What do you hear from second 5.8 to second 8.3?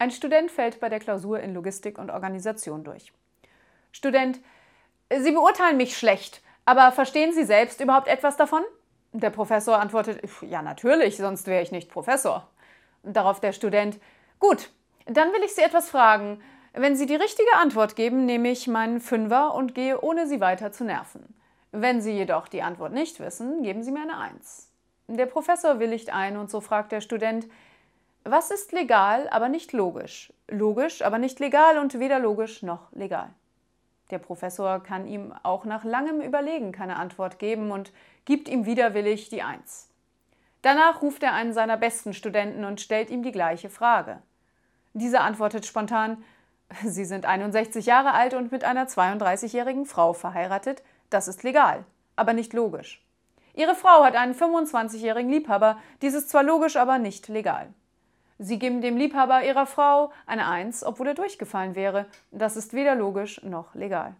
schlecht, aber verstehen Sie selbst überhaupt